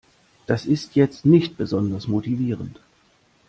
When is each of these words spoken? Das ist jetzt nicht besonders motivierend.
Das 0.47 0.65
ist 0.65 0.95
jetzt 0.95 1.27
nicht 1.27 1.57
besonders 1.57 2.07
motivierend. 2.07 2.79